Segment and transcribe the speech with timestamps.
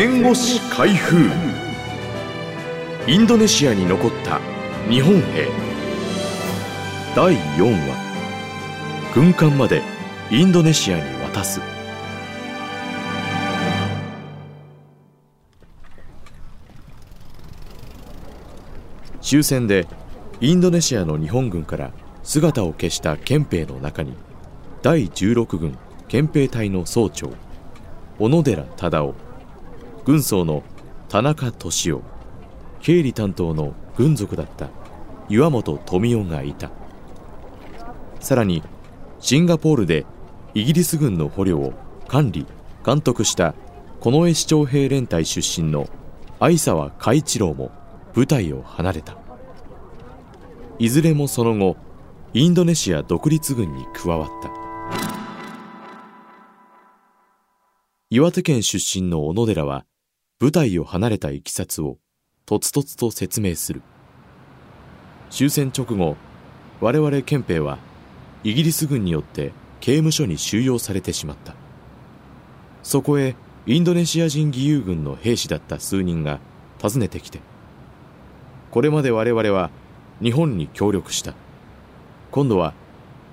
[0.00, 1.28] 戦後史開封
[3.08, 4.38] インドネシアに残った
[4.88, 5.48] 日本兵。
[7.16, 9.12] 第4話。
[9.12, 9.82] 軍艦まで
[10.30, 11.60] インドネシアに渡す。
[19.20, 19.88] 終戦で
[20.40, 21.90] インドネシアの日本軍から
[22.22, 24.14] 姿を消した憲兵の中に
[24.80, 25.76] 第16軍
[26.06, 27.32] 憲兵隊の総長
[28.20, 29.27] 小野寺忠夫
[30.08, 30.62] 軍曹の
[31.10, 32.02] 田中俊夫。
[32.80, 34.70] 経理担当の軍属だった。
[35.28, 36.70] 岩本富夫がいた。
[38.18, 38.62] さらに
[39.20, 40.06] シンガポールで
[40.54, 41.74] イギリス軍の捕虜を
[42.08, 42.46] 管理
[42.86, 43.54] 監督した
[44.00, 45.86] 近衛市長兵連隊出身の
[46.40, 47.70] 相沢海一郎も
[48.14, 49.14] 部隊を離れた。
[50.78, 51.76] いずれもその後
[52.32, 54.50] インドネシア独立軍に加わった。
[58.08, 59.84] 岩手県出身の小野寺は
[60.40, 61.98] 部隊を離れたいきさつを
[62.46, 63.82] とつとつと説明する。
[65.30, 66.16] 終戦直後
[66.80, 67.78] 我々憲兵は
[68.44, 71.56] イギリス軍によって刑務所に収容されてしまった。
[72.84, 73.34] そこへ
[73.66, 76.38] インドネシア人義勇軍の兵士だった数人が
[76.80, 77.40] 訪ねてきて
[78.70, 79.70] これまで我々は
[80.22, 81.34] 日本に協力した。
[82.30, 82.74] 今度は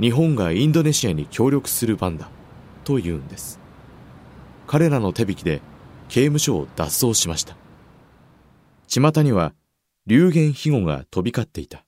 [0.00, 2.30] 日本がインドネシアに協力する番だ
[2.84, 3.58] と言うんです。
[4.68, 5.62] 彼らの手引きで
[6.12, 7.56] 刑務所を脱走しました。
[8.86, 9.54] 巷には
[10.04, 11.86] 流言飛語が飛び交っていた。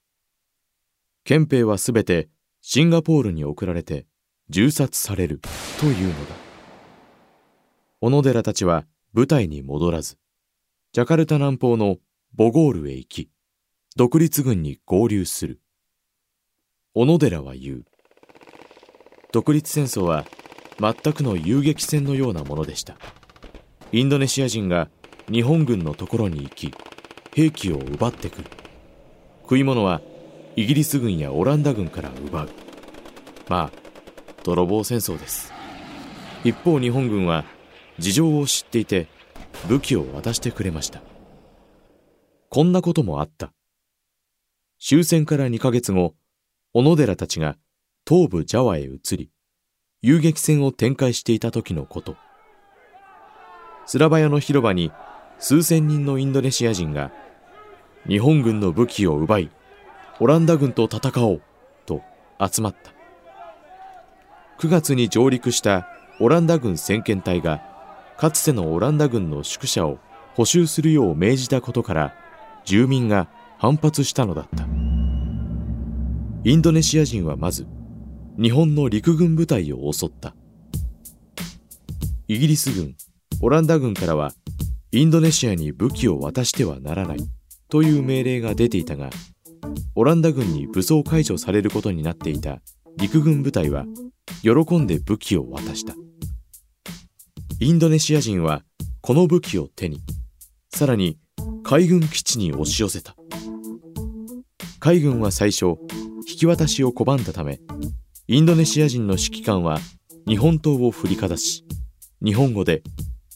[1.24, 2.30] 憲兵はすべて
[2.62, 4.06] シンガポールに送られて
[4.48, 5.42] 銃殺される
[5.78, 6.36] というのだ。
[8.00, 10.16] 小野寺たちは部隊に戻らず
[10.94, 11.98] ジャカルタ南方の
[12.32, 13.30] ボゴールへ行き
[13.94, 15.60] 独立軍に合流する。
[16.94, 17.84] 小野寺は言う。
[19.32, 20.24] 独立戦争は
[20.80, 22.96] 全くの遊撃戦のようなものでした。
[23.94, 24.88] インドネシア人が
[25.30, 26.74] 日本軍のところに行き
[27.32, 28.50] 兵器を奪ってくる。
[29.42, 30.00] 食い物は
[30.56, 32.48] イギリス軍やオランダ軍から奪う。
[33.48, 33.78] まあ
[34.42, 35.52] 泥棒戦争です。
[36.42, 37.44] 一方日本軍は
[38.00, 39.06] 事情を知っていて
[39.68, 41.00] 武器を渡してくれました。
[42.48, 43.52] こんなこともあった。
[44.80, 46.16] 終戦から2ヶ月後
[46.72, 47.56] 小野寺たちが
[48.08, 49.30] 東部ジャワへ移り
[50.02, 52.16] 遊撃戦を展開していた時のこと。
[53.86, 54.90] スラバヤの広場に
[55.38, 57.12] 数千人のインドネシア人が
[58.08, 59.50] 日本軍の武器を奪い
[60.20, 61.42] オランダ軍と戦おう
[61.86, 62.02] と
[62.40, 62.92] 集まった。
[64.58, 65.88] 9月に上陸した
[66.20, 67.62] オランダ軍先遣隊が
[68.16, 69.98] かつてのオランダ軍の宿舎を
[70.34, 72.14] 補修するよう命じたことから
[72.64, 73.28] 住民が
[73.58, 74.64] 反発したのだった。
[76.44, 77.66] インドネシア人はまず
[78.40, 80.34] 日本の陸軍部隊を襲った。
[82.28, 82.94] イギリス軍
[83.40, 84.32] オランダ軍からは
[84.92, 87.18] インドネシアに武器を渡してはならない
[87.68, 89.10] という命令が出ていたが
[89.94, 92.60] オランダ軍に武装解除されることになっていた
[92.96, 93.84] 陸軍部隊は
[94.42, 95.94] 喜んで武器を渡した。
[97.60, 98.62] インドネシア人は
[99.00, 100.00] この武器を手に
[100.70, 101.18] さらに
[101.62, 103.16] 海軍基地に押し寄せた。
[104.84, 105.76] 海軍は最初
[106.28, 107.58] 引き渡しを拒んだため
[108.28, 109.78] インドネシア人の指揮官は
[110.28, 111.64] 日本刀を振りかざし
[112.22, 112.82] 日本語で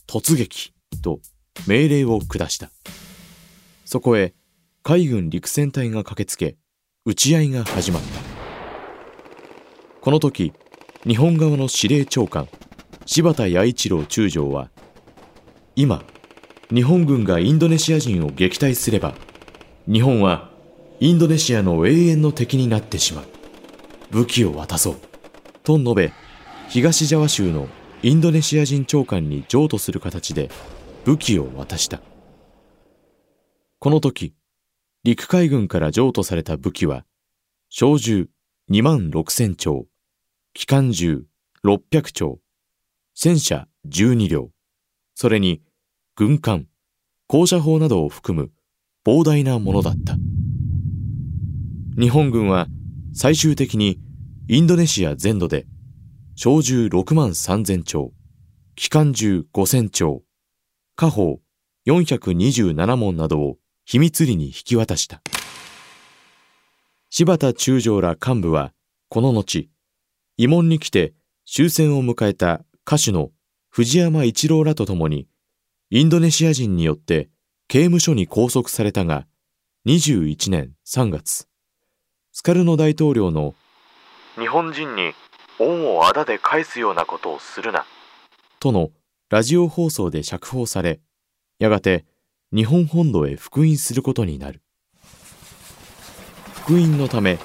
[0.08, 1.20] 突撃と
[1.66, 2.70] 命令を下した。
[3.84, 4.32] そこへ
[4.82, 6.56] 海軍陸戦隊が駆けつけ
[7.04, 8.08] 撃ち合いが始まった。
[10.00, 10.54] この時
[11.06, 12.48] 日本側の司令長官
[13.04, 14.70] 柴田弥一郎中将は
[15.76, 16.02] 今
[16.72, 19.14] 日本軍がインドネシア人を撃退すれば
[19.86, 20.50] 日本は
[21.00, 23.24] インドネシアの永遠の敵になってしまう。
[24.10, 24.96] 武器を渡そう。
[25.64, 26.12] と述べ
[26.70, 27.68] 東ジャワ州の
[28.00, 30.50] インドネシア人長官に譲渡する形で
[31.04, 32.00] 武器を渡した。
[33.80, 34.34] この時
[35.02, 37.04] 陸海軍から譲渡された武器は
[37.70, 38.28] 小銃
[38.70, 39.86] 2万6千丁
[40.54, 41.24] 機関銃
[41.64, 42.38] 600丁
[43.14, 44.50] 戦車12両
[45.16, 45.60] それに
[46.14, 46.66] 軍艦
[47.26, 48.52] 高射砲などを含む
[49.04, 50.16] 膨大なものだった。
[51.98, 52.68] 日本軍は
[53.12, 53.98] 最終的に
[54.46, 55.66] インドネシア全土で
[56.40, 58.12] 小銃6万3000丁、
[58.76, 60.22] 機関銃5000丁、
[60.94, 61.40] 火砲
[61.84, 65.20] 427門などを秘密裏に引き渡した。
[67.10, 68.72] 柴田中将ら幹部は、
[69.08, 69.68] この後、
[70.38, 71.12] 慰問に来て
[71.44, 73.30] 終戦を迎えた歌手の
[73.68, 75.26] 藤山一郎らと共に、
[75.90, 77.30] インドネシア人によって
[77.66, 79.26] 刑務所に拘束されたが、
[79.88, 81.48] 21年3月、
[82.30, 83.56] スカルノ大統領の
[84.38, 85.14] 日本人に
[85.58, 87.84] 恩をあだで返すようなことをするな。
[88.60, 88.90] との
[89.30, 91.00] ラジオ放送で釈放され、
[91.58, 92.04] やがて
[92.52, 94.62] 日本本土へ復員することになる
[96.54, 97.38] 復員のため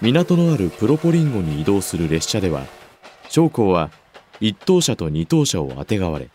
[0.00, 2.64] 港のあるプロポリンゴに移動する列車では
[3.28, 3.90] 将校は
[4.40, 6.30] 一等車と二等車をあてがわれ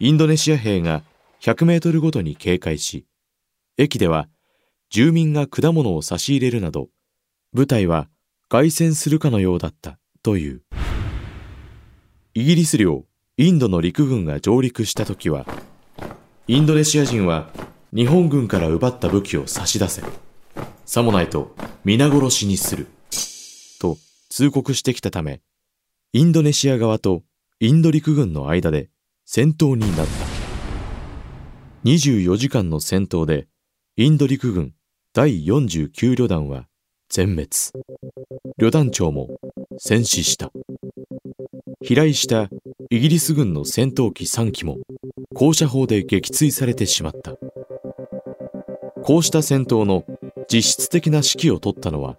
[0.00, 1.02] インドネシア兵が
[1.40, 3.06] 100メートルごとに警戒し
[3.78, 4.28] 駅では
[4.90, 6.88] 住民が果物を差し入れるなど
[7.52, 8.08] 部隊は
[8.48, 10.62] 凱旋するかのようだったという。
[12.34, 13.04] イギリス領
[13.36, 15.46] インドの陸軍が上陸した時は
[16.48, 17.48] インドネシア人は
[17.94, 20.02] 日本軍から奪った武器を差し出せ
[20.84, 22.88] さもないと皆殺しにする
[23.80, 25.42] と通告してきたため
[26.12, 27.22] インドネシア側と
[27.60, 28.90] インド陸軍の間で
[29.26, 30.12] 戦闘になった。
[31.84, 33.46] 24時間の戦闘で
[33.96, 34.74] インド陸軍
[35.12, 36.66] 第49旅団は
[37.08, 37.48] 全滅。
[38.58, 39.38] 旅団長も
[39.78, 40.50] 戦死した。
[41.82, 42.48] 飛来した
[42.90, 44.78] イギリス軍の戦闘機3機も
[45.34, 47.36] 高射砲で撃墜されてしまった。
[49.02, 50.04] こうした戦闘の
[50.48, 52.16] 実質的な指揮を取ったのは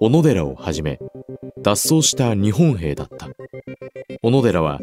[0.00, 0.98] 小野寺をはじめ
[1.62, 3.28] 脱走した日本兵だった。
[4.22, 4.80] 小野寺は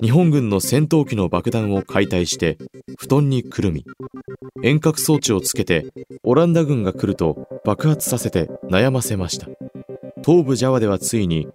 [0.00, 2.58] 日本軍の戦闘機の爆弾を解体して
[2.96, 3.84] 布団にくるみ
[4.62, 5.86] 遠隔装置をつけて
[6.22, 9.48] オランダ軍が来ると爆発させて悩ませました。
[10.24, 11.48] 東部ジャワではついに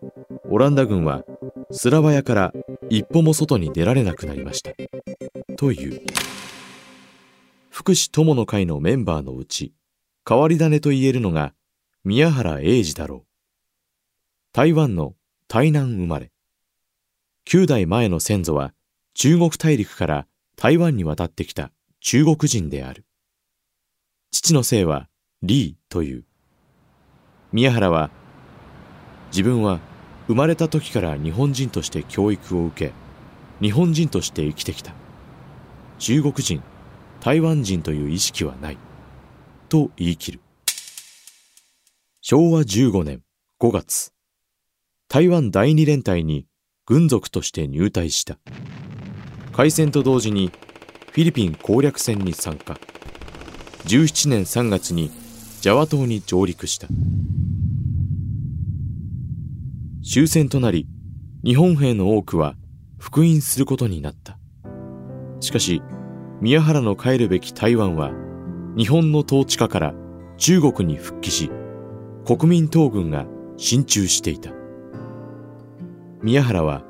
[0.50, 1.24] オランダ軍は
[1.71, 2.54] スラバヤから
[2.89, 4.71] 一歩も外に出られなくなりました
[5.57, 6.06] という
[7.69, 9.74] 福祉友の会のメンバーのうち
[10.27, 11.54] 変わり種と言えるのが
[12.04, 13.25] 宮原英二だろう
[14.54, 15.16] 台湾の
[15.48, 16.31] 台南生まれ
[17.45, 18.74] 9代前の先祖は
[19.16, 23.06] 中国大陸から台湾に渡ってきた中国人である。
[24.31, 25.10] 父の姓は
[25.42, 26.25] リーという。
[27.51, 28.12] 宮原は
[29.29, 29.79] 自分は
[30.27, 32.93] 生まれた時から日本人として教育を受け、
[33.61, 34.93] 日本人として生きてきた。
[35.97, 36.61] 中国人、
[37.19, 38.77] 台湾人という意識はない。
[39.69, 40.39] と言い切る。
[42.21, 43.21] 昭和15年
[43.59, 44.13] 5月、
[45.07, 46.45] 台湾第二連隊に
[46.85, 48.37] 軍属として入隊した。
[49.51, 50.51] 開戦と同時に
[51.11, 52.79] フィリピン攻略戦に参加。
[53.85, 55.11] 17年3月に
[55.61, 56.87] ジャワ島に上陸した。
[60.11, 60.88] 終戦となり、
[61.45, 62.56] 日本兵の多くは
[62.97, 64.39] 復員することになった。
[65.39, 65.83] しかし、
[66.41, 68.11] 宮原の帰るべき台湾は、
[68.75, 69.94] 日本の統治下から
[70.38, 71.51] 中国に復帰し、
[72.25, 74.50] 国民党軍が進駐していた。
[76.23, 76.81] 宮原は、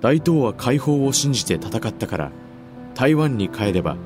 [0.00, 2.32] 大東亜解放を信じて戦ったから、
[2.94, 3.98] 台湾に帰れば、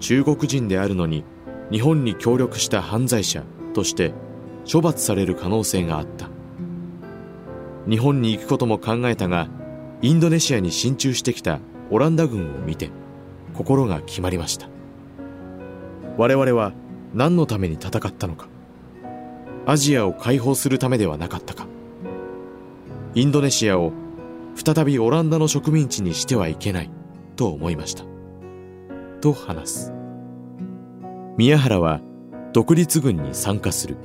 [0.00, 1.26] 中国人であるのに
[1.70, 3.44] 日本に協力した犯罪者
[3.74, 4.14] として
[4.66, 6.29] 処罰される可能性があった。
[7.90, 9.48] 日本に行くことも考えたが、
[10.00, 11.58] インドネシアに進駐してきた
[11.90, 12.90] オランダ軍を見て、
[13.52, 14.68] 心が決まりました。
[16.16, 16.72] 我々は
[17.14, 18.46] 何のために戦ったのか。
[19.66, 21.66] アジアを解放するためではなかったか。
[23.16, 23.92] インドネシアを
[24.54, 26.90] 再びオランダの植民地にしてはいけない
[27.34, 28.04] と思いました。
[29.20, 29.92] と話す。
[31.36, 32.00] 宮原は
[32.52, 33.96] 独立軍に参加する。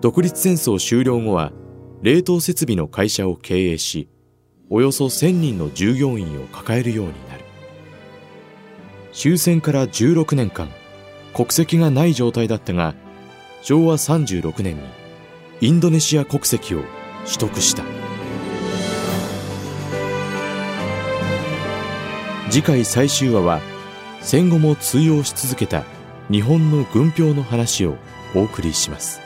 [0.00, 1.52] 独立戦争終了後は
[2.04, 4.08] 冷凍設備の会社を経営し、
[4.68, 7.44] およそ1000人の従業員を抱えるようになる。
[9.14, 10.68] 終戦から16年間、
[11.32, 12.94] 国籍がない状態だったが、
[13.62, 14.82] 昭和36年に
[15.62, 16.82] インドネシア国籍を
[17.24, 17.82] 取得した
[22.50, 23.62] 次回最終話は
[24.20, 25.84] 戦後も通用し続けた
[26.30, 27.96] 日本の軍票の話を
[28.34, 29.23] お送りします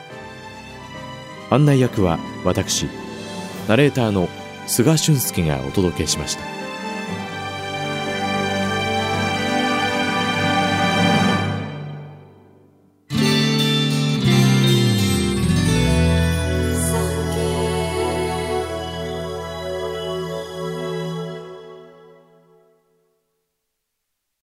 [1.49, 2.87] 案内役は私
[3.67, 4.27] ナレーターの
[4.67, 6.58] 菅俊介がお届けしました。